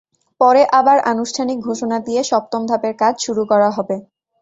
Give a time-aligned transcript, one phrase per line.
[0.41, 3.95] পরে আবার আনুষ্ঠানিক ঘোষণা দিয়ে সপ্তম ধাপের কাজ শুরু করা হবে।